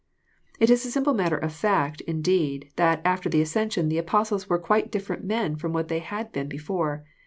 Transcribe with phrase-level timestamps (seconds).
[0.59, 4.57] It is a simple matter of fnr.t, Indeed, that after the ascension the Apostles were
[4.57, 7.03] quite different men from what they had been before.